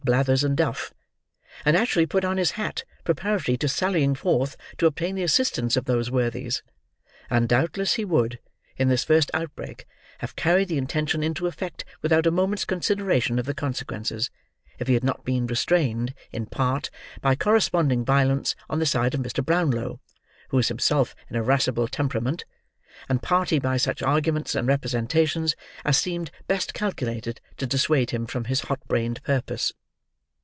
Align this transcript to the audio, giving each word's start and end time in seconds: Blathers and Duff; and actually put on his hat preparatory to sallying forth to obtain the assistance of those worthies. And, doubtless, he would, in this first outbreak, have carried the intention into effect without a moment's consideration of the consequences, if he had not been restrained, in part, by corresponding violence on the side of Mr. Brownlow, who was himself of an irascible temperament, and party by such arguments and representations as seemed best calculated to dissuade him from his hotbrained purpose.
Blathers 0.03 0.43
and 0.43 0.57
Duff; 0.57 0.91
and 1.63 1.77
actually 1.77 2.07
put 2.07 2.25
on 2.25 2.37
his 2.37 2.53
hat 2.53 2.83
preparatory 3.03 3.55
to 3.57 3.67
sallying 3.67 4.15
forth 4.15 4.57
to 4.79 4.87
obtain 4.87 5.13
the 5.13 5.21
assistance 5.21 5.77
of 5.77 5.85
those 5.85 6.09
worthies. 6.09 6.63
And, 7.29 7.47
doubtless, 7.47 7.93
he 7.93 8.03
would, 8.03 8.39
in 8.77 8.87
this 8.87 9.03
first 9.03 9.29
outbreak, 9.31 9.85
have 10.17 10.35
carried 10.35 10.69
the 10.69 10.79
intention 10.79 11.21
into 11.21 11.45
effect 11.45 11.85
without 12.01 12.25
a 12.25 12.31
moment's 12.31 12.65
consideration 12.65 13.37
of 13.37 13.45
the 13.45 13.53
consequences, 13.53 14.31
if 14.79 14.87
he 14.87 14.95
had 14.95 15.03
not 15.03 15.23
been 15.23 15.45
restrained, 15.45 16.15
in 16.31 16.47
part, 16.47 16.89
by 17.21 17.35
corresponding 17.35 18.03
violence 18.03 18.55
on 18.71 18.79
the 18.79 18.87
side 18.87 19.13
of 19.13 19.19
Mr. 19.21 19.45
Brownlow, 19.45 19.99
who 20.49 20.57
was 20.57 20.69
himself 20.69 21.11
of 21.11 21.25
an 21.29 21.35
irascible 21.35 21.87
temperament, 21.87 22.43
and 23.07 23.21
party 23.21 23.59
by 23.59 23.77
such 23.77 24.01
arguments 24.01 24.55
and 24.55 24.67
representations 24.67 25.55
as 25.85 25.95
seemed 25.95 26.31
best 26.47 26.73
calculated 26.73 27.39
to 27.57 27.67
dissuade 27.67 28.09
him 28.09 28.25
from 28.25 28.45
his 28.45 28.61
hotbrained 28.61 29.21
purpose. 29.21 29.73